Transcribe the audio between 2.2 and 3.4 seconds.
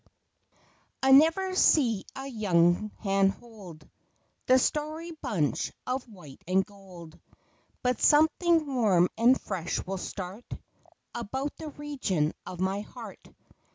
young hand